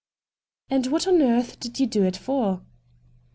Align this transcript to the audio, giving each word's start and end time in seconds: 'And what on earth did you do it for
'And 0.71 0.87
what 0.87 1.05
on 1.07 1.21
earth 1.21 1.59
did 1.59 1.79
you 1.79 1.85
do 1.85 2.03
it 2.03 2.17
for 2.17 2.63